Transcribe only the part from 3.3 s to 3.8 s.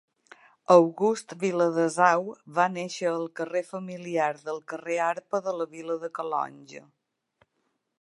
carrer